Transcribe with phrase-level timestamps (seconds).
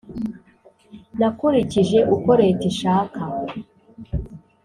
[1.19, 3.21] Nakurikije uko Leta ishaka!